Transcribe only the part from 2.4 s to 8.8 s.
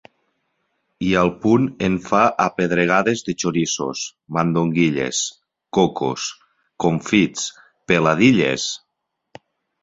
apedregades de xoriços, mandonguilles, cocos, confits, peladilles!